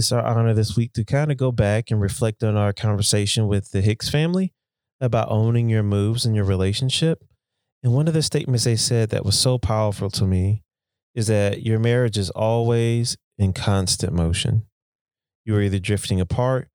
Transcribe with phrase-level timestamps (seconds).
[0.00, 3.46] it's our honor this week to kind of go back and reflect on our conversation
[3.46, 4.54] with the Hicks family
[4.98, 7.22] about owning your moves in your relationship.
[7.82, 10.62] And one of the statements they said that was so powerful to me
[11.14, 14.64] is that your marriage is always in constant motion.
[15.44, 16.68] You are either drifting apart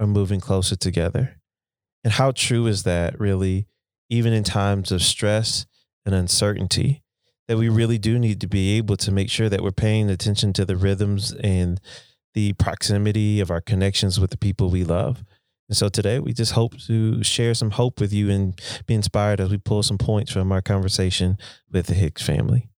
[0.00, 1.36] or moving closer together.
[2.02, 3.66] And how true is that, really,
[4.08, 5.66] even in times of stress
[6.06, 7.02] and uncertainty?
[7.48, 10.54] That we really do need to be able to make sure that we're paying attention
[10.54, 11.78] to the rhythms and
[12.34, 15.24] the proximity of our connections with the people we love.
[15.68, 19.40] And so today we just hope to share some hope with you and be inspired
[19.40, 21.38] as we pull some points from our conversation
[21.70, 22.68] with the Hicks family.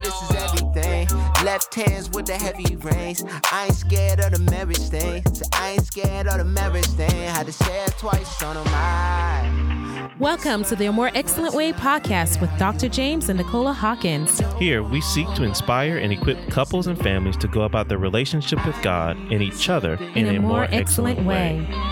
[0.00, 1.08] This is everything.
[1.44, 3.22] Left hands with the heavy reins.
[3.52, 5.22] I ain't scared of the marriage thing.
[5.52, 7.10] I ain't scared of the marriage thing.
[7.10, 9.69] Had to say it twice on my.
[10.18, 12.88] Welcome to the A More Excellent Way podcast with Dr.
[12.88, 14.40] James and Nicola Hawkins.
[14.58, 18.64] Here, we seek to inspire and equip couples and families to go about their relationship
[18.66, 21.60] with God and each other in, in a, a, more, more excellent, excellent way.
[21.60, 21.90] way.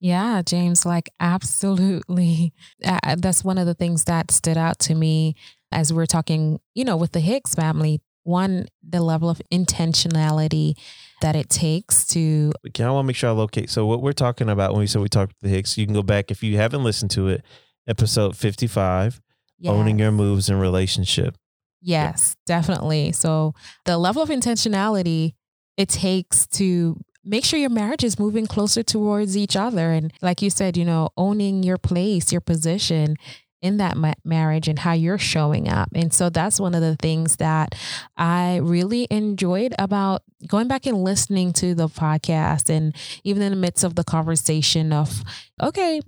[0.00, 2.52] Yeah, James, like absolutely.
[2.84, 5.36] Uh, that's one of the things that stood out to me
[5.70, 8.00] as we're talking, you know, with the Hicks family.
[8.24, 10.76] One, the level of intentionality
[11.22, 12.52] that it takes to.
[12.74, 13.70] Can I want to make sure I locate?
[13.70, 15.94] So, what we're talking about when we said we talked to the Hicks, you can
[15.94, 17.42] go back if you haven't listened to it,
[17.88, 19.20] episode 55,
[19.58, 19.72] yes.
[19.72, 21.36] Owning Your Moves in Relationship.
[21.80, 22.56] Yes, yeah.
[22.56, 23.12] definitely.
[23.12, 23.54] So,
[23.86, 25.32] the level of intentionality
[25.78, 29.92] it takes to make sure your marriage is moving closer towards each other.
[29.92, 33.16] And like you said, you know, owning your place, your position
[33.62, 35.88] in that ma- marriage and how you're showing up.
[35.94, 37.74] And so that's one of the things that
[38.16, 43.56] I really enjoyed about going back and listening to the podcast and even in the
[43.56, 45.22] midst of the conversation of,
[45.62, 46.00] okay,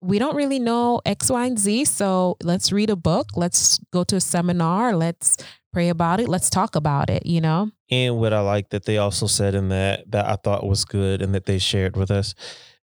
[0.00, 1.86] we don't really know X, Y, and Z.
[1.86, 3.30] So let's read a book.
[3.34, 4.94] Let's go to a seminar.
[4.94, 5.36] Let's
[5.72, 6.28] pray about it.
[6.28, 7.70] Let's talk about it, you know?
[7.90, 11.22] And what I like that they also said in that that I thought was good
[11.22, 12.34] and that they shared with us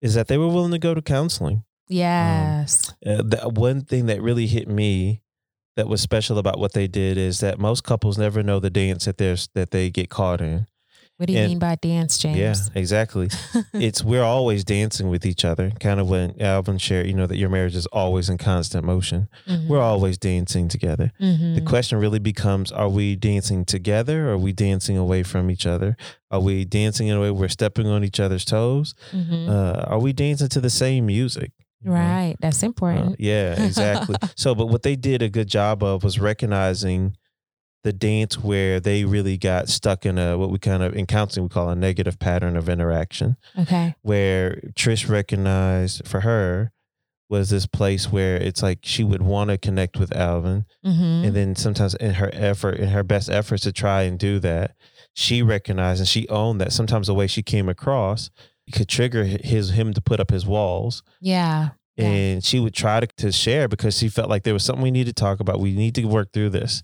[0.02, 1.64] is that they were willing to go to counseling.
[1.92, 2.94] Um, yes.
[3.06, 5.22] Um, uh, the one thing that really hit me
[5.76, 9.06] that was special about what they did is that most couples never know the dance
[9.06, 10.68] that there's that they get caught in.
[11.18, 12.38] What do you and, mean by dance, James?
[12.38, 13.30] Yeah, exactly.
[13.74, 15.70] it's we're always dancing with each other.
[15.80, 19.30] Kind of when Alvin shared, you know, that your marriage is always in constant motion.
[19.48, 19.68] Mm-hmm.
[19.68, 21.12] We're always dancing together.
[21.22, 21.54] Mm-hmm.
[21.54, 24.30] The question really becomes: Are we dancing together?
[24.30, 25.96] Or are we dancing away from each other?
[26.32, 28.96] Are we dancing in a way we're stepping on each other's toes?
[29.12, 29.48] Mm-hmm.
[29.48, 31.52] Uh, are we dancing to the same music?
[31.84, 33.14] Right, that's important.
[33.14, 34.16] Uh, yeah, exactly.
[34.36, 37.16] so, but what they did a good job of was recognizing
[37.84, 41.46] the dance where they really got stuck in a what we kind of in counseling
[41.46, 43.38] we call a negative pattern of interaction.
[43.58, 43.96] Okay.
[44.02, 46.72] Where Trish recognized for her
[47.30, 51.26] was this place where it's like she would want to connect with Alvin, mm-hmm.
[51.26, 54.76] and then sometimes in her effort, in her best efforts to try and do that,
[55.14, 58.30] she recognized and she owned that sometimes the way she came across
[58.72, 61.04] could trigger his him to put up his walls.
[61.20, 61.70] Yeah.
[61.98, 62.40] And yeah.
[62.40, 65.08] she would try to, to share because she felt like there was something we need
[65.08, 65.60] to talk about.
[65.60, 66.84] We need to work through this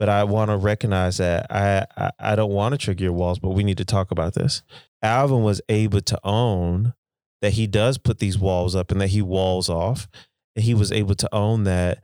[0.00, 3.38] but I want to recognize that I, I, I don't want to trigger your walls,
[3.38, 4.62] but we need to talk about this.
[5.02, 6.94] Alvin was able to own
[7.42, 10.08] that he does put these walls up and that he walls off.
[10.56, 12.02] And he was able to own that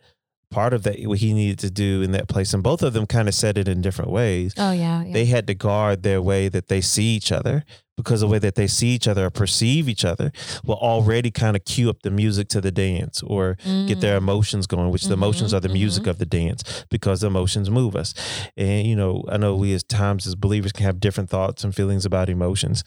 [0.51, 3.07] part of that what he needed to do in that place and both of them
[3.07, 6.23] kind of said it in different ways oh yeah, yeah, they had to guard their
[6.23, 7.65] way that they see each other
[7.97, 10.31] because the way that they see each other or perceive each other
[10.65, 13.89] will already kind of cue up the music to the dance or mm.
[13.89, 14.23] get their mm.
[14.23, 16.11] emotions going which mm-hmm, the emotions are the music mm-hmm.
[16.11, 18.15] of the dance because emotions move us
[18.57, 21.75] and you know i know we as times as believers can have different thoughts and
[21.75, 22.85] feelings about emotions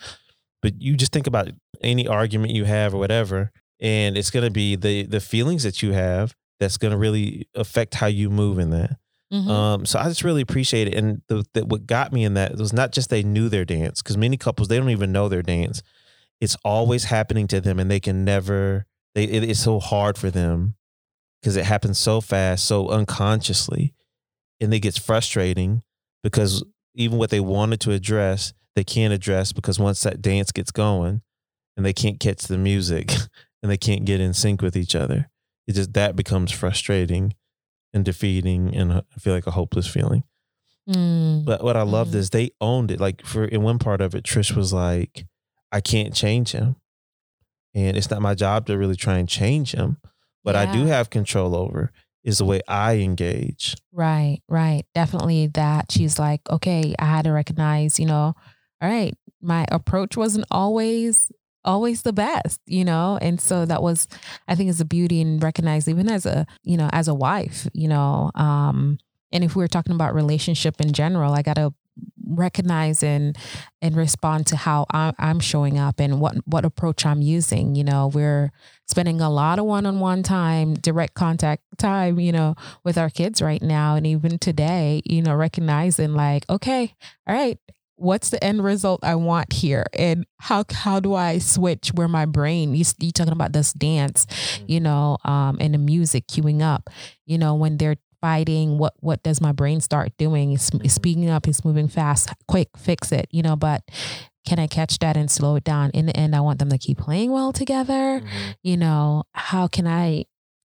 [0.61, 1.49] but you just think about
[1.81, 5.81] any argument you have or whatever and it's going to be the the feelings that
[5.81, 8.97] you have that's going to really affect how you move in that.
[9.31, 9.49] Mm-hmm.
[9.49, 10.95] Um, so I just really appreciate it.
[10.95, 14.01] And the, the, what got me in that was not just they knew their dance,
[14.01, 15.81] because many couples, they don't even know their dance.
[16.41, 20.31] It's always happening to them and they can never, they, it, it's so hard for
[20.31, 20.75] them
[21.41, 23.93] because it happens so fast, so unconsciously.
[24.59, 25.83] And it gets frustrating
[26.23, 26.63] because
[26.95, 31.21] even what they wanted to address, they can't address because once that dance gets going
[31.77, 33.11] and they can't catch the music
[33.63, 35.29] and they can't get in sync with each other
[35.69, 37.35] it just that becomes frustrating
[37.93, 40.23] and defeating and I feel like a hopeless feeling.
[40.89, 41.45] Mm.
[41.45, 42.17] But what I loved mm.
[42.17, 42.99] is they owned it.
[42.99, 45.27] Like for in one part of it, Trish was like,
[45.71, 46.77] I can't change him.
[47.75, 49.97] And it's not my job to really try and change him.
[50.43, 50.61] But yeah.
[50.61, 51.91] I do have control over
[52.23, 53.75] is the way I engage.
[53.93, 54.85] Right, right.
[54.95, 58.33] Definitely that she's like, okay, I had to recognize, you know,
[58.81, 61.31] all right, my approach wasn't always
[61.65, 63.17] always the best, you know?
[63.21, 64.07] And so that was,
[64.47, 67.67] I think, is a beauty and recognize even as a, you know, as a wife,
[67.73, 68.97] you know, um,
[69.31, 71.73] And if we're talking about relationship in general, I got to
[72.25, 73.37] recognize and
[73.81, 77.75] and respond to how I'm showing up and what what approach I'm using.
[77.75, 78.51] You know, we're
[78.87, 83.61] spending a lot of one-on-one time, direct contact time, you know, with our kids right
[83.61, 86.95] now, and even today, you know, recognizing like, okay,
[87.27, 87.59] all right,
[87.99, 92.25] what's the end result I want here, and how how do I switch where my
[92.25, 92.73] brain?
[92.73, 94.25] You you talking about this dance,
[94.67, 96.89] you know, um, and the music queuing up,
[97.25, 101.29] you know, when they're fighting what what does my brain start doing it's, it's speeding
[101.29, 103.81] up it's moving fast quick fix it you know but
[104.45, 106.77] can i catch that and slow it down in the end i want them to
[106.77, 108.55] keep playing well together Mhm.
[108.61, 110.25] you know how can i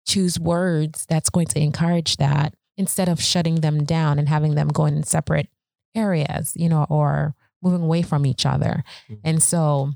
[0.07, 4.69] choose words that's going to encourage that instead of shutting them down and having them
[4.69, 5.49] go in separate
[5.95, 8.83] areas you know or moving away from each other.
[9.09, 9.19] Mhm.
[9.23, 9.91] and so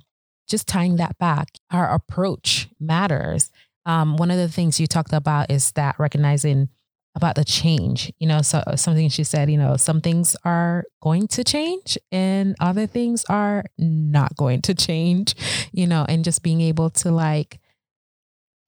[0.47, 3.49] just tying that back our approach matters.
[3.87, 6.69] Um, one of the things you talked about is that recognizing
[7.15, 11.27] about the change you know so something she said you know some things are going
[11.29, 15.33] to change and other things are not going to change
[15.71, 17.59] you know and just being able to like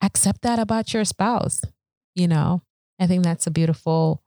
[0.02, 1.60] accept that about your spouse
[2.14, 2.62] you know.
[3.00, 4.22] I think that's a beautiful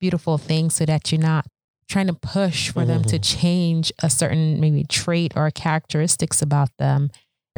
[0.00, 1.46] beautiful thing so that you're not
[1.88, 7.10] trying to push for them to change a certain maybe trait or characteristics about them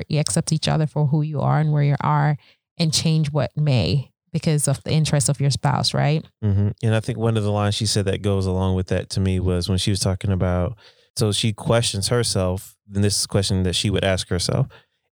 [0.08, 2.36] you accept each other for who you are and where you are
[2.78, 6.24] and change what may because of the interest of your spouse right?
[6.42, 9.10] Hmm And I think one of the lines she said that goes along with that
[9.10, 10.76] to me was when she was talking about,
[11.16, 14.68] so she questions herself, and this is a question that she would ask herself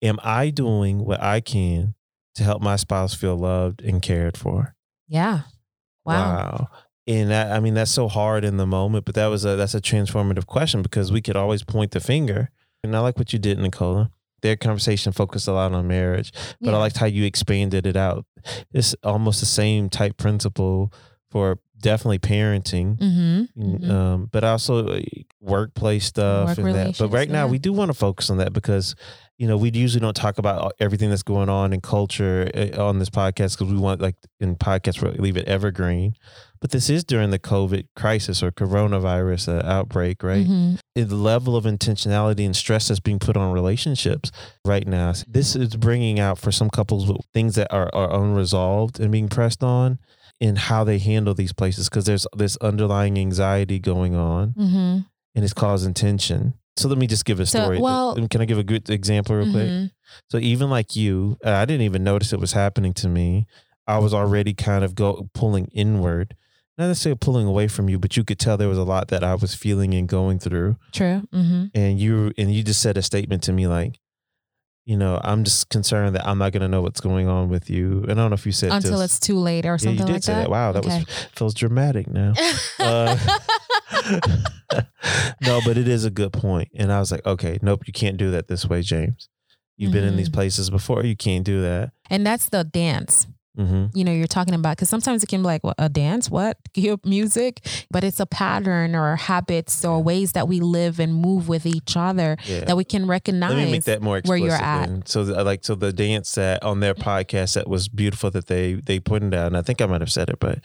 [0.01, 1.95] Am I doing what I can
[2.35, 4.75] to help my spouse feel loved and cared for?
[5.07, 5.41] yeah.
[6.05, 6.69] Wow,
[7.09, 9.73] And that, I mean, that's so hard in the moment, but that was a, that's
[9.73, 12.51] a transformative question because we could always point the finger.
[12.83, 14.11] And I like what you did, Nicola.
[14.41, 16.75] Their conversation focused a lot on marriage, but Yeah.
[16.77, 18.25] I liked how you expanded it out.
[18.71, 20.93] It's almost the same type principle
[21.31, 23.61] for definitely parenting, mm-hmm.
[23.61, 23.89] mm, Mhm.
[23.89, 25.01] um, but also uh,
[25.41, 26.97] workplace stuff Work and that.
[26.97, 27.51] But right now, yeah.
[27.51, 28.95] we do want to focus on that because
[29.39, 32.99] you know we usually don't talk about everything that's going on in culture uh, on
[32.99, 36.13] this podcast because we want like in podcasts we leave it evergreen.
[36.61, 40.45] But this is during the COVID crisis or coronavirus uh, outbreak, right?
[40.45, 40.79] Mhm.
[40.93, 44.31] the level of intentionality and stress that's being put on relationships
[44.65, 45.13] right now.
[45.25, 49.63] This is bringing out for some couples things that are, are unresolved and being pressed
[49.63, 49.99] on
[50.41, 55.05] in how they handle these places because there's this underlying anxiety going on Mhm.
[55.35, 56.53] and it's causing tension.
[56.77, 57.79] So let me just give a So, story.
[57.79, 59.67] well- Can I give a good example real quick?
[59.69, 59.91] Mhm.
[60.31, 63.45] So even like you, uh, I didn't even notice it was happening to me.
[63.87, 66.35] I was already kind of go pulling inward,
[66.77, 69.23] not necessarily pulling away from you, but you could tell there was a lot that
[69.23, 71.65] I was feeling and going through true mm-hmm.
[71.73, 73.99] and you and you just said a statement to me like
[74.85, 77.69] you know i'm just concerned that i'm not going to know what's going on with
[77.69, 79.99] you and i don't know if you said until it's too late or yeah something
[79.99, 80.99] you did like say that that, wow that Okay.
[80.99, 81.05] was
[81.35, 82.33] feels dramatic now
[82.79, 83.17] Uh,
[85.41, 88.17] no but it is a good point and i was like okay nope you can't
[88.17, 89.29] do that this way james.
[89.77, 90.33] You've been in these Mhm.
[90.33, 91.91] places before you can't do that.
[92.09, 93.27] And that's the dance
[93.57, 96.29] hmm you know you're talking about because sometimes it can be like what, a dance?
[96.29, 96.57] What?
[97.05, 97.65] Music?
[97.89, 101.95] But it's a pattern or habits or ways that we live and move with each
[101.95, 102.65] other yeah.
[102.65, 104.87] that we can recognize Let me make that more where you're at.
[104.87, 105.05] then.
[105.05, 108.73] So, the- like, so the dance that on their podcast that was beautiful that they
[108.73, 110.59] they pointed out, and I think I might have said it, but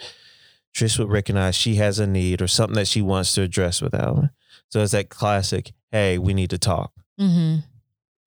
[0.75, 3.94] Trish would recognize she has a need or something that she wants to address with
[3.94, 4.31] Alvin.
[4.69, 7.61] So it's that classic, "Hey, we need to talk." mm-hmm.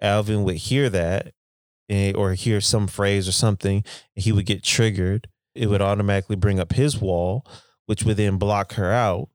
[0.02, 1.34] Alvin would hear that,
[1.90, 3.84] eh, or hear some phrase or something,
[4.16, 5.28] and he would get triggered.
[5.56, 7.46] It would automatically bring up his wall,
[7.88, 9.30] which would then block her out,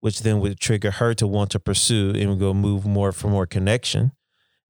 [0.00, 3.46] which then would trigger her to want to pursue and go move more for more
[3.46, 4.12] connection.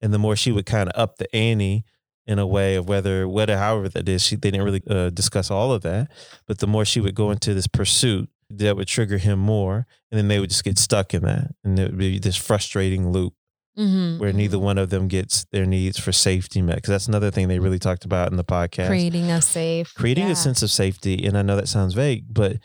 [0.01, 1.85] And the more she would kind of up the ante
[2.29, 5.49] in a way of whether, whether, however that is, she, they didn't really uh, discuss
[5.51, 6.11] all of that.
[6.47, 9.87] But the more she would go into this pursuit, that would trigger him more.
[10.11, 11.55] And then they would just get stuck in that.
[11.63, 13.33] And it would be this frustrating loop
[13.77, 14.19] Mm-hmm.
[14.19, 16.75] where neither one of them gets their needs for safety met.
[16.77, 18.87] Because that's another thing they really talked about in the podcast.
[18.87, 20.33] creating a safe Creating yeah.
[20.33, 21.25] a sense of safety.
[21.25, 22.57] And I know that sounds vague, but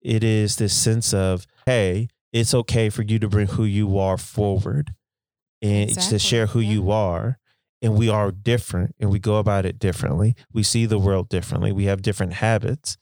[0.00, 4.16] it is this sense of, hey, it's okay for you to bring who you are
[4.16, 4.94] forward
[5.60, 6.70] and Exactly, to share who yeah.
[6.70, 7.39] you are.
[7.82, 10.34] And we are different and we go about it differently.
[10.52, 11.72] We see the world differently.
[11.72, 12.98] We have different habits,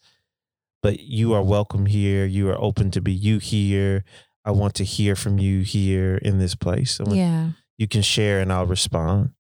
[0.83, 2.25] but you are welcome here.
[2.27, 4.05] You are open to be you here.
[4.45, 7.01] I want to hear from you here in this place.
[7.07, 9.31] Yeah you can share and I'll respond.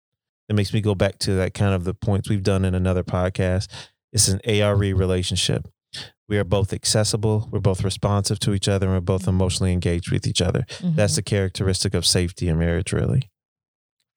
[0.48, 3.02] It makes me go back to that kind of the points we've done in another
[3.02, 3.66] podcast.
[4.12, 5.66] It's an ARE relationship.
[6.28, 10.12] We are both accessible, we're both responsive to each other, and we're both emotionally engaged
[10.12, 10.66] with each other.
[10.80, 11.16] That's Mhm.
[11.16, 13.28] the characteristic of safety in marriage, really.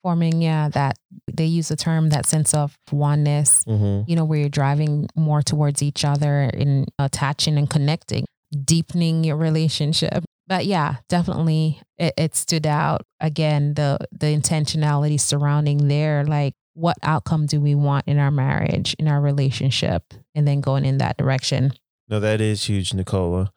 [0.04, 0.98] Forming yeah that
[1.32, 4.10] they use the term that sense of oneness Mm-hmm.
[4.10, 8.26] you know where you're driving more towards each other and attaching and connecting
[8.66, 10.24] deepening your relationship.
[10.48, 16.98] But yeah, definitely it, it stood out again the the intentionality surrounding there like what
[17.04, 20.04] outcome do we want in our marriage, in our relationship,
[20.36, 21.74] and then going in that direction.
[22.10, 23.52] No, that is huge, Nicola,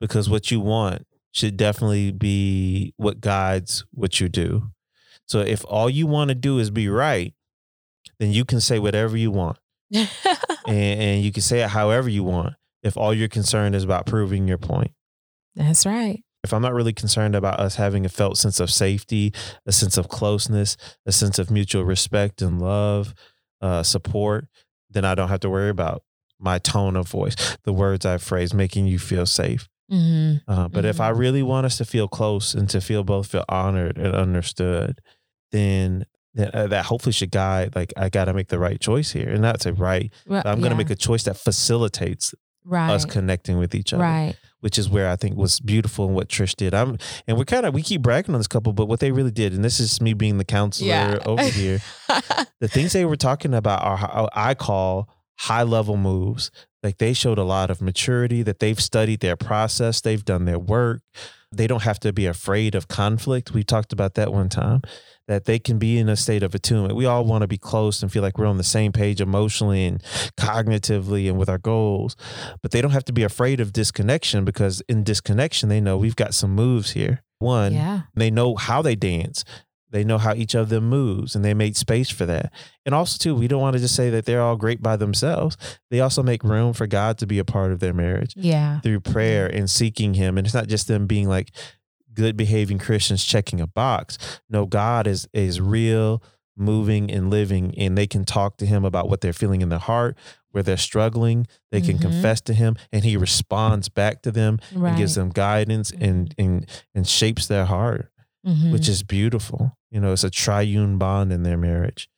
[0.00, 4.70] because what you want should definitely be what guides what you do.
[5.26, 7.34] So if all you want to do is be right,
[8.18, 9.58] then you can say whatever you want.
[9.92, 10.08] and,
[10.66, 14.48] and you can say it however you want if all you're concerned is about proving
[14.48, 14.92] your point.
[15.54, 16.22] That's right.
[16.44, 19.32] If I'm not really concerned about us having a felt sense of safety,
[19.64, 20.76] a sense of closeness,
[21.06, 23.14] a sense of mutual respect and love,
[23.60, 24.48] uh, support,
[24.90, 26.02] then I don't have to worry about
[26.40, 29.68] my tone of voice, the words I phrase, making you feel safe.
[29.92, 30.50] Mm-hmm.
[30.50, 30.86] Uh, but mm-hmm.
[30.86, 31.20] if I mm-hmm.
[31.20, 35.00] really want us to feel close and to feel both feel honored and understood,
[35.50, 39.10] then that, uh, that hopefully should guide like I got to make the right choice
[39.10, 40.12] here, and that's a right.
[40.26, 42.34] Well, I'm going to make a choice that facilitates
[42.64, 42.90] right.
[42.90, 44.02] us connecting with each other.
[44.02, 44.36] Right.
[44.60, 46.72] Which is where I think was beautiful and what Trish did.
[46.72, 46.96] I'm
[47.26, 49.52] and we're kind of we keep bragging on this couple, but what they really did,
[49.52, 51.18] and this is me being the counselor yeah.
[51.26, 51.80] over here,
[52.60, 55.08] the things they were talking about are I call
[55.38, 56.50] high level moves.
[56.82, 60.58] Like they showed a lot of maturity that they've studied their process, they've done their
[60.58, 61.02] work.
[61.54, 63.52] They don't have to be afraid of conflict.
[63.52, 64.80] We talked about that one time
[65.28, 66.96] that they can be in a state of attunement.
[66.96, 69.84] We all want to be close and feel like we're on the same page emotionally
[69.84, 70.02] and
[70.36, 72.16] cognitively and with our goals,
[72.60, 76.16] but they don't have to be afraid of disconnection because in disconnection, they know we've
[76.16, 77.22] got some moves here.
[77.38, 78.02] One, yeah.
[78.14, 79.44] they know how they dance.
[79.92, 82.52] They know how each of them moves and they made space for that.
[82.84, 85.56] And also, too, we don't want to just say that they're all great by themselves.
[85.90, 88.34] They also make room for God to be a part of their marriage.
[88.36, 88.80] Yeah.
[88.80, 90.38] Through prayer and seeking Him.
[90.38, 91.50] And it's not just them being like,
[92.14, 94.18] good behaving Christians checking a box.
[94.48, 96.22] No, God is is real,
[96.56, 99.78] moving and living, and they can talk to him about what they're feeling in their
[99.78, 100.16] heart,
[100.50, 101.46] where they're struggling.
[101.70, 102.10] They can mm-hmm.
[102.10, 104.90] confess to him, and he responds back to them right.
[104.90, 106.40] and gives them guidance and mm-hmm.
[106.40, 108.10] and and shapes their heart,
[108.46, 108.72] mm-hmm.
[108.72, 109.76] which is beautiful.
[109.90, 112.08] You know, it's a triune bond in their marriage.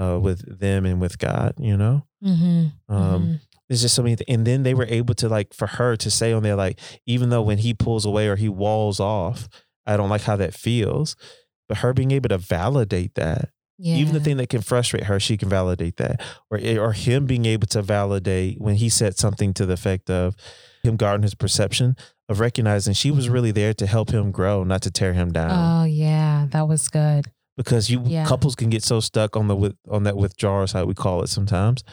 [0.00, 2.06] Uh, with them and with God, you know.
[2.22, 2.94] Mm-hmm.
[2.94, 3.34] Um, mm-hmm
[3.68, 6.10] there's just so many th- and then they were able to like for her to
[6.10, 9.48] say on there like even though when he pulls away or he walls off
[9.86, 11.16] i don't like how that feels
[11.68, 13.96] but her being able to validate that yeah.
[13.96, 16.20] even the thing that can frustrate her she can validate that
[16.50, 20.10] or eh, or him being able to validate when he said something to the effect
[20.10, 20.34] of
[20.88, 21.96] him guarding his perception
[22.28, 23.34] of recognizing she was mm-hmm.
[23.34, 26.88] really there to help him grow not to tear him down oh yeah that was
[26.88, 28.24] good because you yeah.
[28.24, 31.28] couples can get so stuck on the with on that withdrawal how we call it
[31.28, 31.84] sometimes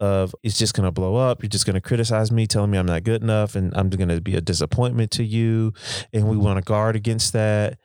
[0.00, 1.42] of it's just going to blow up.
[1.42, 4.08] You're just going to criticize me, telling me I'm not good enough, and I'm going
[4.08, 5.72] to be a disappointment to you.
[6.12, 7.78] And we want to guard against that.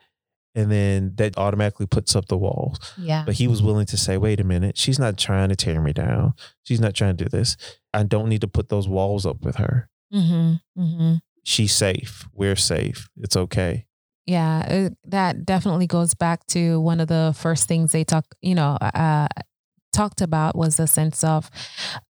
[0.55, 2.93] And then that automatically puts up the walls.
[2.97, 3.23] Yeah.
[3.25, 5.93] But he was willing to say, wait a minute, she's not trying to tear me
[5.93, 6.33] down.
[6.63, 7.57] She's not trying to do this.
[7.91, 9.89] I don't need to put those walls up with her.
[10.13, 10.81] Mm-hmm.
[10.81, 11.13] Mm-hmm.
[11.43, 12.27] She's safe.
[12.33, 13.09] We're safe.
[13.17, 13.85] It's okay.
[14.25, 18.55] Yeah, it, that definitely goes back to one of the first things they talk, you
[18.55, 19.27] know, uh,
[19.91, 21.49] talked about was a sense of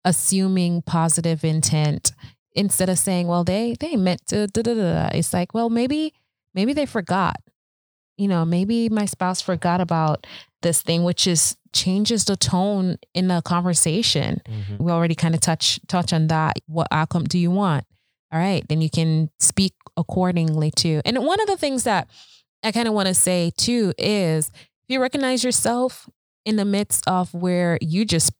[0.04, 2.12] assuming positive intent
[2.52, 5.08] instead of saying, well, they they meant to da, da, da.
[5.14, 6.12] It's like, well, maybe
[6.54, 7.36] maybe they forgot.
[8.16, 10.26] You know, maybe my spouse forgot about
[10.62, 14.42] this thing, which is changes the tone in the conversation.
[14.48, 14.82] Mm-hmm.
[14.84, 16.58] We already kind of touch touch on that.
[16.66, 17.84] What outcome do you want?
[18.32, 21.00] All right, then you can speak accordingly too.
[21.04, 22.08] And one of the things that
[22.62, 26.08] I kind of want to say too is if you recognize yourself
[26.44, 28.32] in the midst of where you just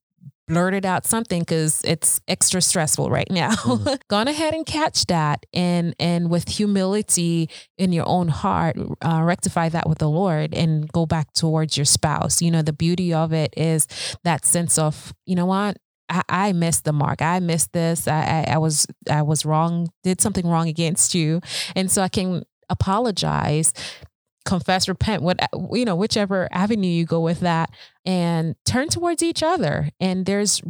[0.51, 3.53] blurted out something because it's extra stressful right now.
[3.53, 3.95] Mm-hmm.
[4.09, 9.69] Gone ahead and catch that and and with humility in your own heart, uh, rectify
[9.71, 12.43] that with the Lord and go back towards your spouse.
[12.43, 13.87] You know, the beauty of it is
[14.25, 15.79] that sense of, you know what,
[16.11, 17.23] I, I missed the mark.
[17.23, 18.07] I missed this.
[18.07, 19.89] I, I, I was I was wrong.
[20.03, 21.41] Did something wrong against you,
[21.75, 23.73] and so I can apologize
[24.45, 25.39] confess, repent, what
[25.73, 27.71] you know, whichever avenue you go with that,
[28.05, 29.91] and turn towards each other.
[30.01, 30.63] And there's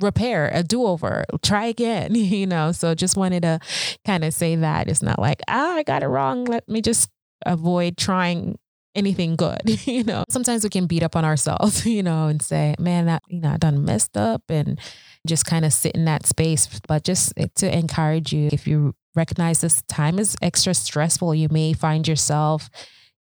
[0.00, 2.72] repair, a do over, try again, you know.
[2.72, 3.60] So just wanted to
[4.04, 6.44] kind of say that it's not like, ah, I got it wrong.
[6.44, 7.10] Let me just
[7.46, 8.58] avoid trying
[8.94, 10.24] anything good, you know.
[10.28, 13.50] Sometimes we can beat up on ourselves, you know, and say, man, that, you know,
[13.50, 14.78] I done messed up and
[15.26, 16.80] just kind of sit in that space.
[16.86, 21.48] But just eh, to encourage you, if you recognize this time is extra stressful, you
[21.48, 22.68] may find yourself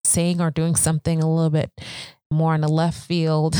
[0.05, 1.71] saying or doing something a little bit
[2.33, 3.55] more in the left field,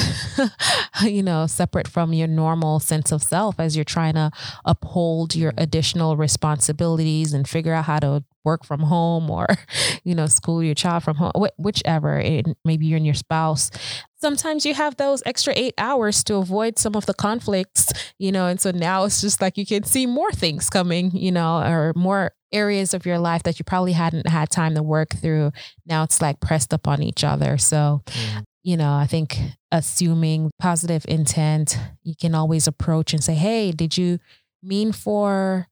[1.03, 4.31] you know, separate from your normal sense of self as you're trying to
[4.65, 9.47] uphold your additional responsibilities and figure out how to work from home or,
[10.03, 12.17] you know, school your child from home, wh- whichever.
[12.17, 13.69] And maybe you're and your spouse.
[14.15, 18.47] Sometimes you have those extra eight hours to avoid some of the conflicts, you know,
[18.47, 21.91] and so now it's just like you can see more things coming, you know, or
[21.95, 25.51] more areas of your life that you probably hadn't had time to work through.
[25.85, 27.57] Now it's like pressed up on each other.
[27.57, 28.43] So, mm.
[28.63, 29.37] you know, I think
[29.71, 34.19] assuming positive intent, you can always approach and say, hey, did you
[34.61, 35.67] mean for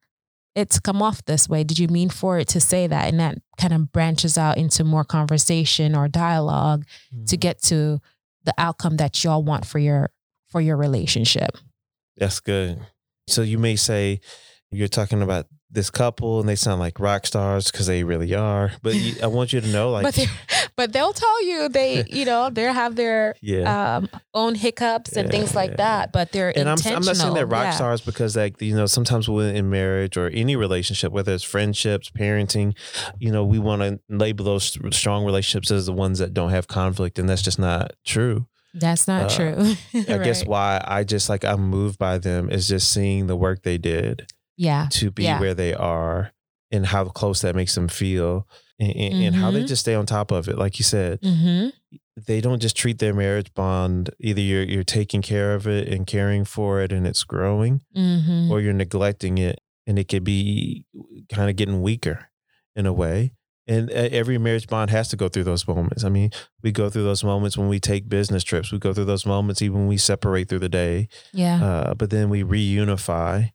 [0.55, 1.63] it to come off this way?
[1.63, 3.09] Did you mean for it to say that?
[3.09, 7.27] And that kind of branches out into more conversation or dialogue mm.
[7.27, 8.01] to get to
[8.43, 10.11] the outcome that y'all want for your
[10.49, 11.57] for your relationship.
[12.17, 12.79] That's good.
[13.27, 14.19] So you may say
[14.71, 18.71] you're talking about this couple and they sound like rock stars because they really are.
[18.81, 20.27] But I want you to know, like, but,
[20.75, 23.97] but they'll tell you they, you know, they have their yeah.
[23.97, 25.77] um, own hiccups and yeah, things like yeah.
[25.77, 26.11] that.
[26.11, 29.27] But they're and I'm, I'm not saying they're rock stars because, like, you know, sometimes
[29.27, 32.75] in marriage or any relationship, whether it's friendships, parenting,
[33.19, 36.67] you know, we want to label those strong relationships as the ones that don't have
[36.67, 38.47] conflict, and that's just not true.
[38.73, 39.75] That's not uh, true.
[39.93, 43.63] I guess why I just like I'm moved by them is just seeing the work
[43.63, 45.39] they did yeah to be yeah.
[45.39, 46.31] where they are
[46.71, 48.47] and how close that makes them feel
[48.79, 49.21] and, mm-hmm.
[49.23, 49.67] and, how they mm-hmm.
[49.67, 51.69] just stay on top of it like you said mm-hmm.
[52.15, 56.05] they don't just treat their marriage bond either you're you're taking care of it and
[56.05, 58.51] caring for it and it's growing mm-hmm.
[58.51, 60.85] or you're neglecting it and it could be
[61.33, 62.29] kind of getting weaker
[62.75, 63.33] in a way
[63.67, 66.03] and uh, every marriage bond has to go through those moments.
[66.03, 66.31] I mean,
[66.63, 68.71] we go through those moments when we take business trips.
[68.71, 71.07] We go through those moments even when we separate through the day.
[71.31, 71.63] Yeah.
[71.63, 73.51] Uh, but then we reunify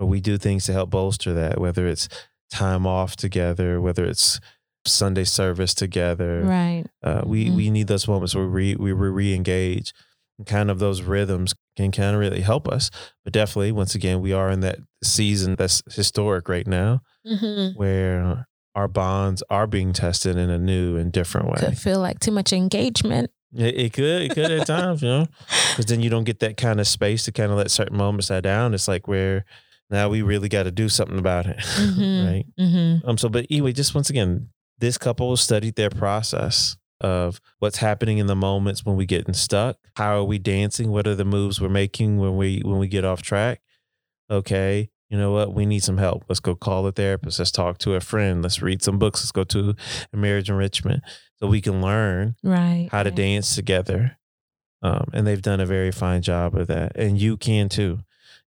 [0.00, 2.08] but we do things to help bolster that, whether it's
[2.50, 4.40] time off together, whether it's
[4.86, 6.40] Sunday service together.
[6.42, 6.84] Right.
[7.02, 7.56] Uh, we mm-hmm.
[7.56, 9.92] we need those moments where we we re-engage.
[10.38, 12.90] And kind of those rhythms can kind of really help us.
[13.24, 17.78] But definitely, once again, we are in that season that's historic right now, mm-hmm.
[17.78, 21.58] where our bonds are being tested in a new and different way.
[21.58, 23.30] Could feel like too much engagement.
[23.54, 25.26] It, it could, it could at times, you know,
[25.72, 28.28] because then you don't get that kind of space to kind of let certain moments
[28.28, 28.72] die down.
[28.72, 29.44] It's like where
[29.90, 32.26] now we really got to do something about it, mm-hmm.
[32.26, 32.44] right?
[32.58, 33.08] Mm-hmm.
[33.08, 33.18] Um.
[33.18, 38.26] So, but anyway, just once again, this couple studied their process of what's happening in
[38.26, 39.76] the moments when we getting stuck.
[39.96, 40.90] How are we dancing?
[40.90, 43.60] What are the moves we're making when we when we get off track?
[44.30, 45.54] Okay, you know what?
[45.54, 46.24] We need some help.
[46.28, 47.38] Let's go call a therapist.
[47.38, 48.42] Let's talk to a friend.
[48.42, 49.20] Let's read some books.
[49.20, 49.74] Let's go to
[50.12, 51.02] a marriage enrichment
[51.38, 53.16] so we can learn right how to right.
[53.16, 54.16] dance together.
[54.82, 58.00] Um, and they've done a very fine job of that, and you can too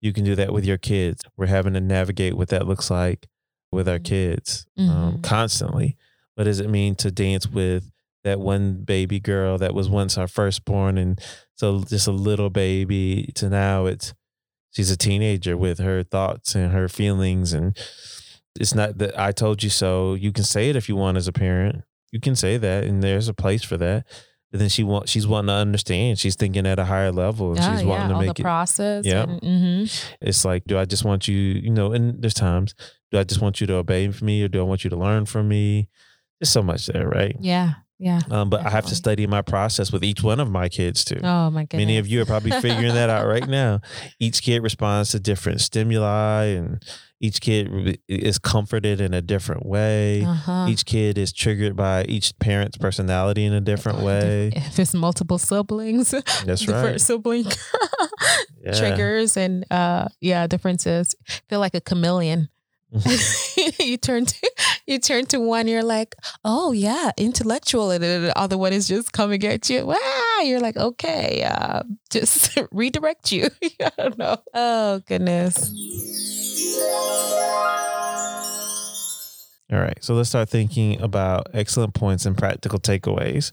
[0.00, 1.22] you can do that with your kids.
[1.36, 3.28] We're having to navigate what that looks like
[3.72, 4.98] with our kids um, mm-hmm.
[4.98, 5.96] um, constantly.
[6.34, 7.90] What does it mean to dance with
[8.24, 11.18] that one baby girl that was once our firstborn and
[11.54, 14.12] so just a little baby to now it's
[14.70, 17.78] she's a teenager with her thoughts and her feelings and
[18.58, 20.14] it's not that I told you so.
[20.14, 21.82] You can say it if you want as a parent.
[22.10, 24.06] You can say that and there's a place for that.
[24.52, 26.18] Then she want she's wanting to understand.
[26.18, 28.44] She's thinking at a higher level, and oh, she's wanting yeah, to make the it
[28.44, 29.06] process.
[29.06, 29.84] Yeah, mm-hmm.
[30.20, 31.36] it's like, do I just want you?
[31.36, 32.74] You know, and there's times,
[33.12, 35.26] do I just want you to obey me, or do I want you to learn
[35.26, 35.88] from me?
[36.40, 37.36] There's so much there, right?
[37.38, 38.20] Yeah, yeah.
[38.30, 38.66] Um, but definitely.
[38.66, 41.20] I have to study my process with each one of my kids too.
[41.22, 41.86] Oh my goodness.
[41.86, 43.82] Many of you are probably figuring that out right now.
[44.18, 46.82] Each kid responds to different stimuli and
[47.20, 50.24] each kid is comforted in a different way.
[50.24, 50.66] Uh-huh.
[50.68, 54.52] Each kid is triggered by each parent's personality in a different way.
[54.70, 57.00] If it's multiple siblings, that's different right.
[57.00, 57.44] Sibling
[58.64, 58.72] yeah.
[58.72, 61.14] triggers and uh, yeah, differences.
[61.48, 62.48] Feel like a chameleon.
[63.78, 64.50] you turn to
[64.86, 69.12] you turn to one, you're like, oh yeah, intellectual, and the other one is just
[69.12, 69.86] coming at you.
[69.86, 73.48] Wow, you're like, okay, uh, just redirect you.
[73.80, 74.38] I don't know.
[74.54, 76.39] Oh goodness.
[79.72, 83.52] All right, so let's start thinking about excellent points and practical takeaways.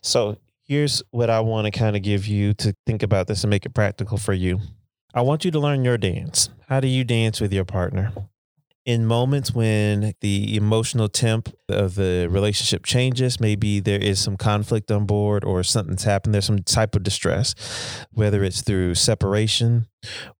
[0.00, 3.50] So here's what I want to kind of give you to think about this and
[3.50, 4.60] make it practical for you.
[5.12, 6.50] I want you to learn your dance.
[6.68, 8.12] How do you dance with your partner?
[8.86, 14.90] In moments when the emotional temp of the relationship changes, maybe there is some conflict
[14.90, 17.54] on board or something's happened, there's some type of distress,
[18.12, 19.86] whether it's through separation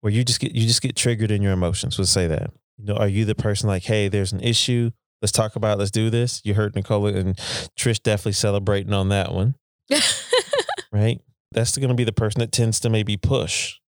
[0.02, 1.98] or you just get you just get triggered in your emotions.
[1.98, 2.50] Let's say that.
[2.78, 5.80] You know, are you the person like, hey, there's an issue, let's talk about it,
[5.80, 6.40] let's do this?
[6.44, 7.36] You heard Nicola and
[7.76, 9.54] Trish definitely celebrating on that one.
[10.92, 11.20] right?
[11.52, 13.79] That's gonna be the person that tends to maybe push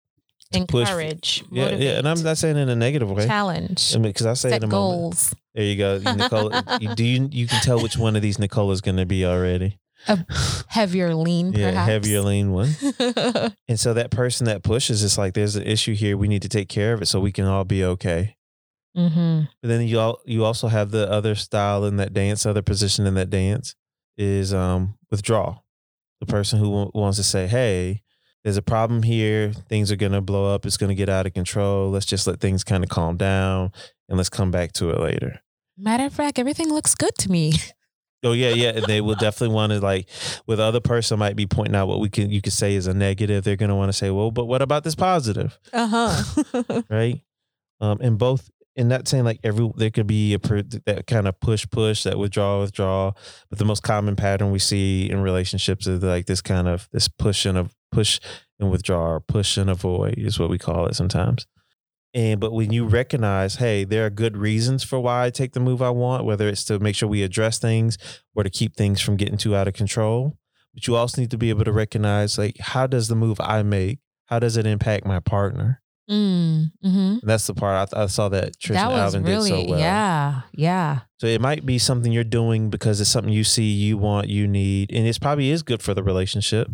[0.53, 1.51] encourage, push.
[1.51, 3.25] yeah, yeah, and I'm not saying in a negative way.
[3.25, 3.91] Challenge.
[3.95, 5.33] I mean, because I say Set in a goals.
[5.33, 5.41] Moment.
[5.53, 6.51] There you go, Nicole.
[6.79, 9.25] you, do you you can tell which one of these Nicole is going to be
[9.25, 9.79] already.
[10.07, 10.25] A
[10.67, 11.75] heavier lean, perhaps.
[11.75, 12.69] Yeah, heavier lean one.
[13.67, 16.17] and so that person that pushes is like, there's an issue here.
[16.17, 18.35] We need to take care of it so we can all be okay.
[18.97, 19.41] Mm-hmm.
[19.61, 23.05] But then you all, you also have the other style in that dance, other position
[23.05, 23.75] in that dance
[24.17, 25.63] is um withdrawal.
[26.19, 28.01] The person who w- wants to say, "Hey,
[28.43, 29.51] there's a problem here.
[29.69, 30.65] Things are going to blow up.
[30.65, 31.91] It's going to get out of control.
[31.91, 33.71] Let's just let things kind of calm down
[34.10, 35.41] and let's come back to it later."
[35.77, 37.54] Matter of fact, everything looks good to me.
[38.23, 38.69] Oh yeah, yeah.
[38.69, 40.08] And they will definitely want to like
[40.45, 42.93] with other person might be pointing out what we can you could say is a
[42.93, 43.43] negative.
[43.43, 45.58] They're gonna want to say, well, but what about this positive?
[45.73, 46.84] Uh huh.
[46.89, 47.21] Right?
[47.80, 51.27] Um, and both and not saying like every there could be a per, that kind
[51.27, 53.12] of push push that withdraw withdraw,
[53.49, 57.08] but the most common pattern we see in relationships is like this kind of this
[57.08, 58.19] pushing a push
[58.60, 61.47] and withdraw or push and avoid is what we call it sometimes.
[62.13, 65.60] And but when you recognize, hey, there are good reasons for why I take the
[65.62, 67.97] move I want, whether it's to make sure we address things
[68.36, 70.38] or to keep things from getting too out of control.
[70.73, 73.63] But you also need to be able to recognize, like, how does the move I
[73.63, 75.82] make, how does it impact my partner?
[76.10, 79.51] mm, hmm And that's the part I, I saw that Trish That and Alvin really,
[79.51, 79.80] did so well.
[79.80, 80.99] yeah, yeah.
[81.19, 84.47] So it might be something you're doing because it's something you see, you want, you
[84.47, 86.67] need, and it probably is good for the relationship.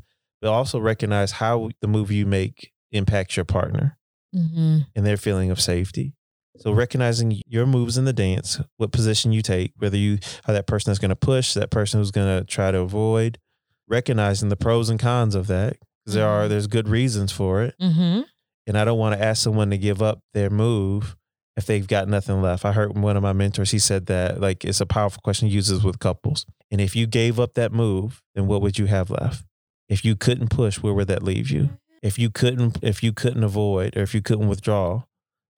[0.48, 3.98] But also recognize how the move you make impacts your partner
[4.36, 4.78] Mm-hmm.
[4.96, 6.14] and their feeling of safety.
[6.58, 10.68] So recognizing your moves in the dance, what position you take, whether you are that
[10.68, 13.40] person that's going to push, that person who's going to try to avoid,
[13.88, 16.50] recognizing the pros and cons of that because there are Mhm.
[16.50, 17.76] there's good reasons for it.
[17.82, 18.22] Mm-hmm.
[18.68, 21.16] And I don't want to ask someone to give up their move
[21.56, 22.66] if they've got nothing left.
[22.66, 25.56] I heard one of my mentors, he said that like it's a powerful question he
[25.56, 26.46] uses with couples.
[26.70, 29.46] And if you gave up that move, then what would you have left?
[29.90, 31.70] If you couldn't push, where would that leave you?
[32.04, 35.04] If you couldn't if you couldn't avoid or if you couldn't withdraw,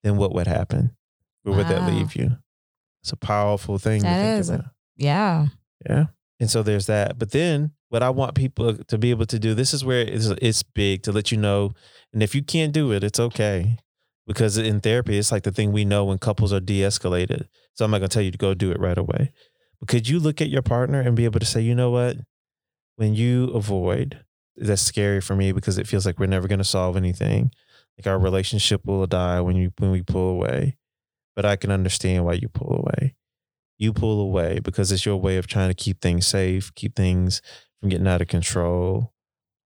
[0.03, 0.95] then what would happen?
[1.43, 2.37] Where would that leave you?
[3.01, 4.65] It's a powerful thing That to think is a- about.
[4.95, 5.47] Yeah.
[5.89, 6.05] Yeah.
[6.39, 7.17] And so there's that.
[7.19, 10.27] But then what I want people to be able to do, this is where it's,
[10.41, 11.73] it's big to let you know.
[12.13, 13.77] And if you can't do it, it's okay.
[14.27, 17.47] Because in therapy, it's like the thing we know when couples are de escalated.
[17.73, 19.31] So I'm not going to tell you to go do it right away.
[19.79, 22.17] But could you look at your partner and be able to say, you know what?
[22.99, 24.19] When you avoid,
[24.57, 27.51] that's scary for me because it feels like we're never going to solve anything.
[27.97, 30.77] Like our relationship will die when you when we pull away.
[31.35, 33.15] But I can understand why you pull away
[33.79, 37.41] you pull away because it's your way of trying to keep things safe, keep things
[37.79, 39.13] from getting out of control.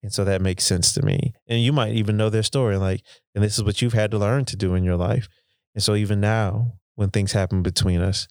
[0.04, 1.34] And so that makes sense to me.
[1.48, 3.02] And you might even know their story, like,
[3.36, 5.30] and this is what you've had to learn to do in your life.
[5.76, 8.28] And so even now, when things happen between us,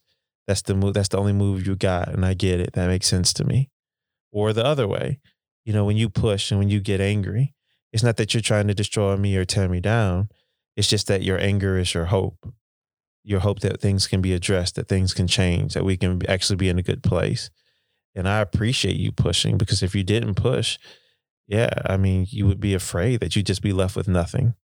[0.47, 0.93] that's the move.
[0.93, 2.73] That's the only move you got, and I get it.
[2.73, 3.69] That makes sense to me.
[4.33, 5.19] Or the other way,
[5.63, 7.53] you know, when you push and when you get angry,
[7.93, 10.27] it's not that you're trying to destroy me or tear me down.
[10.75, 12.53] It's just that your anger is your hope
[13.23, 16.57] your hope that things can be addressed, that things can change, that we can actually
[16.57, 17.49] be in a good place.
[18.15, 20.77] And I appreciate you pushing because if you didn't push,
[21.47, 24.55] yeah, I mean, you would be afraid that you'd just be left with nothing,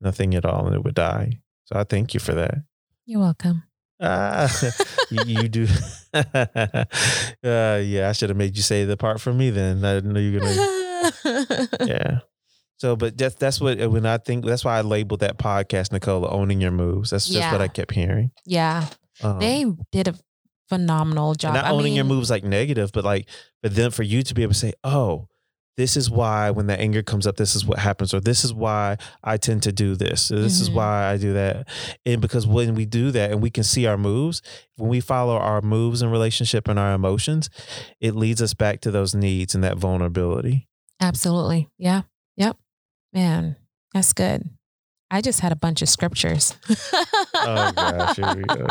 [0.00, 1.40] nothing at all, and it would die.
[1.64, 2.56] So I thank you for that.
[3.04, 3.64] You're welcome.
[4.00, 4.50] Ah,
[5.10, 5.66] you, you do.
[6.14, 6.84] uh,
[7.42, 9.84] yeah, I should have made you say the part for me then.
[9.84, 11.66] I didn't know you were gonna.
[11.86, 12.18] Yeah.
[12.78, 16.28] So, but that's that's what when I think that's why I labeled that podcast, Nicola,
[16.28, 17.10] owning your moves.
[17.10, 18.30] That's just what I kept hearing.
[18.44, 18.86] yeah.
[19.22, 20.14] Um, They did a
[20.68, 21.54] phenomenal job.
[21.54, 23.28] not I owning your moves like negative, but like,
[23.62, 25.28] but then for you to be able to say, oh,
[25.76, 28.52] this is why when that anger comes up, this is what happens, or this is
[28.54, 30.74] why I tend to do this, this is Mhm.
[30.74, 31.68] why I do that.
[32.06, 34.40] And because when we do that and we can see our moves,
[34.76, 37.50] when we follow our moves in relationship and our emotions,
[38.00, 40.66] it leads us back to those needs and that vulnerability.
[41.00, 41.68] Absolutely.
[41.78, 42.02] Yeah.
[42.36, 42.56] Yep.
[43.12, 43.56] Man,
[43.92, 44.48] that's good.
[45.10, 46.54] I just had a bunch of scriptures.
[47.38, 48.66] Oh gosh, here we go.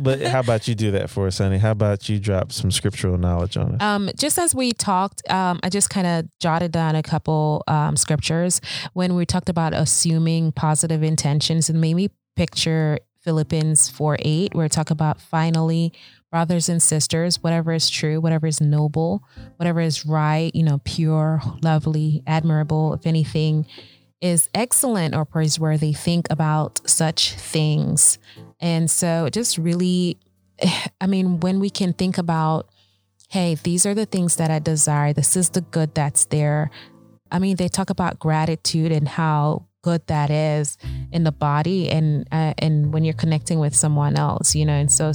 [0.00, 1.58] But how about you do that for us, honey?
[1.58, 3.82] How about you drop some scriptural knowledge on us?
[3.82, 7.96] Um, just as we talked, um, I just kind of jotted down a couple um,
[7.96, 8.60] scriptures
[8.94, 14.66] when we talked about assuming positive intentions and made me picture Philippians 4 8, where
[14.66, 15.92] it talk about finally,
[16.30, 19.22] brothers and sisters, whatever is true, whatever is noble,
[19.56, 23.66] whatever is right, you know, pure, lovely, admirable, if anything
[24.22, 28.18] is excellent or praiseworthy, think about such things.
[28.60, 30.18] And so just really,
[31.00, 32.70] I mean, when we can think about
[33.28, 35.14] hey, these are the things that I desire.
[35.14, 36.70] This is the good that's there.
[37.30, 40.76] I mean, they talk about gratitude and how good that is
[41.10, 44.74] in the body and uh, and when you're connecting with someone else, you know.
[44.74, 45.12] And so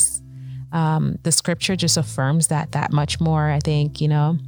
[0.71, 3.51] um, the scripture just affirms that that much more.
[3.51, 4.39] I think you know.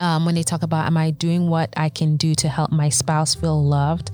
[0.00, 2.88] Um, when they talk about, am I doing what I can do to help my
[2.88, 4.10] spouse feel loved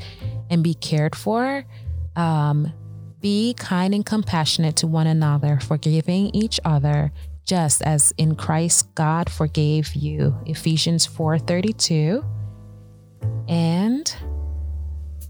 [0.50, 1.64] and be cared for?
[2.16, 2.72] Um,
[3.20, 7.12] be kind and compassionate to one another, forgiving each other,
[7.44, 10.34] just as in Christ God forgave you.
[10.46, 12.24] Ephesians 4:32.
[13.48, 14.14] And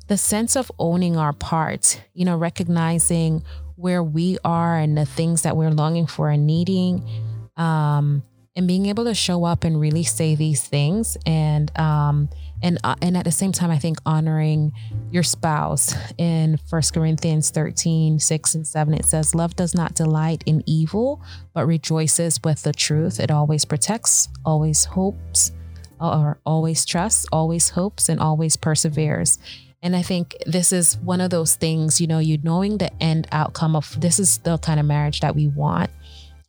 [0.08, 3.44] the sense of owning our part, you know, recognizing
[3.76, 7.08] where we are and the things that we're longing for and needing.
[7.56, 8.22] Um,
[8.56, 12.28] and being able to show up and really say these things and um,
[12.62, 14.72] and uh, and at the same time i think honoring
[15.10, 20.42] your spouse in First corinthians 13 6 and 7 it says love does not delight
[20.46, 21.22] in evil
[21.54, 25.52] but rejoices with the truth it always protects always hopes
[26.00, 29.38] or always trusts always hopes and always perseveres
[29.82, 33.26] and I think this is one of those things, you know, you knowing the end
[33.32, 35.90] outcome of this is the kind of marriage that we want.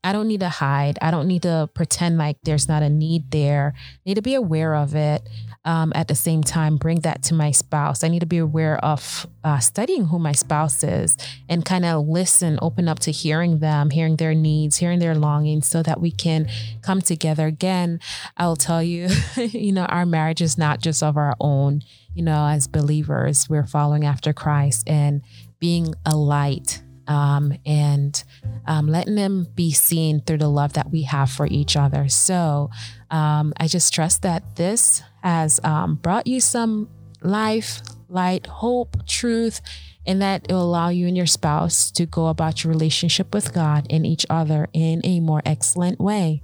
[0.04, 0.98] I don't need to hide.
[1.02, 3.74] I don't need to pretend like there's not a need there.
[3.78, 5.28] I need to be aware of it.
[5.64, 8.04] Um, at the same time, bring that to my spouse.
[8.04, 11.16] I need to be aware of uh, studying who my spouse is
[11.48, 15.68] and kind of listen, open up to hearing them, hearing their needs, hearing their longings,
[15.68, 16.50] so that we can
[16.82, 17.46] come together.
[17.46, 18.00] Again,
[18.38, 21.84] I'll tell you, you know, our marriage is not just of our own.
[22.16, 25.22] You know, as believers, we're following after Christ and
[25.60, 28.24] being a light um, and
[28.66, 32.08] um, letting them be seen through the love that we have for each other.
[32.10, 32.70] So
[33.10, 36.90] um, I just trust that this has um, brought you some
[37.22, 39.62] life, light, hope, truth,
[40.06, 43.54] and that it will allow you and your spouse to go about your relationship with
[43.54, 46.42] God and each other in a more excellent way.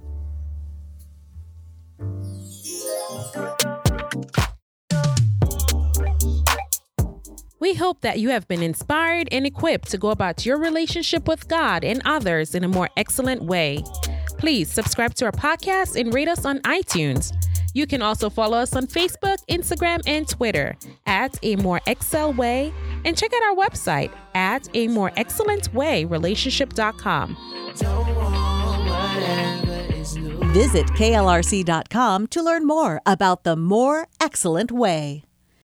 [7.60, 11.48] We hope that you have been inspired and equipped to go about your relationship with
[11.48, 13.82] God and others in a more excellent way.
[14.38, 17.34] Please subscribe to our podcast and rate us on iTunes.
[17.74, 22.72] You can also follow us on Facebook, Instagram, and Twitter at A More Excel Way,
[23.04, 27.36] and check out our website at A More Excellent Way Relationship.com.
[30.52, 35.24] Visit KLRC.com to learn more about the More Excellent Way.